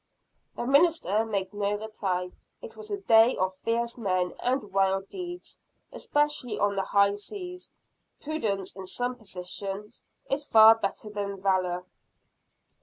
The 0.55 0.65
minister 0.65 1.23
made 1.25 1.53
no 1.53 1.77
reply. 1.77 2.31
It 2.59 2.75
was 2.75 2.89
a 2.89 2.97
day 3.01 3.37
of 3.37 3.53
fierce 3.57 3.99
men 3.99 4.33
and 4.39 4.73
wild 4.73 5.09
deeds 5.09 5.59
especially 5.91 6.57
on 6.57 6.75
the 6.75 6.81
high 6.81 7.13
seas. 7.13 7.69
Prudence 8.19 8.75
in 8.75 8.87
some 8.87 9.15
positions 9.15 10.03
is 10.27 10.45
far 10.47 10.73
better 10.73 11.11
than 11.11 11.39
valor. 11.39 11.85